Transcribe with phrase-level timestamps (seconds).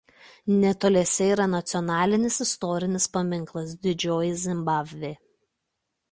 [0.61, 5.13] Netoliese yra nacionalinis istorinis paminklas Didžioji Zimbabvė.